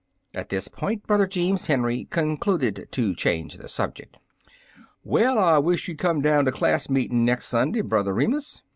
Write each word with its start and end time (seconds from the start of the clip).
At 0.33 0.49
this 0.49 0.67
point, 0.67 1.05
Brother 1.05 1.27
Jeems 1.27 1.67
Henry 1.67 2.05
con 2.05 2.35
cluded 2.35 2.87
to 2.89 3.13
change 3.13 3.57
the 3.57 3.69
subject. 3.69 4.17
"Well, 5.03 5.37
I 5.37 5.59
wish 5.59 5.87
you'd 5.87 5.99
come 5.99 6.23
down 6.23 6.45
to 6.45 6.51
class 6.51 6.89
meetin' 6.89 7.23
next 7.23 7.45
Sunday, 7.45 7.81
Brother 7.81 8.15
Remus. 8.15 8.63